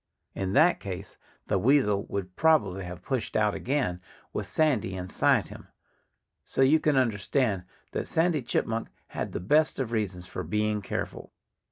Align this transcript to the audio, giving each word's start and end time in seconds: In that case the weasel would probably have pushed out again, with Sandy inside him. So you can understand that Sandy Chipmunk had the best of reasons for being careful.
In 0.33 0.53
that 0.53 0.79
case 0.79 1.15
the 1.45 1.59
weasel 1.59 2.05
would 2.07 2.35
probably 2.35 2.83
have 2.85 3.03
pushed 3.03 3.37
out 3.37 3.53
again, 3.53 4.01
with 4.33 4.47
Sandy 4.47 4.95
inside 4.95 5.49
him. 5.49 5.67
So 6.43 6.63
you 6.63 6.79
can 6.79 6.97
understand 6.97 7.65
that 7.91 8.07
Sandy 8.07 8.41
Chipmunk 8.41 8.87
had 9.09 9.31
the 9.31 9.39
best 9.39 9.77
of 9.77 9.91
reasons 9.91 10.25
for 10.25 10.41
being 10.43 10.81
careful. 10.81 11.33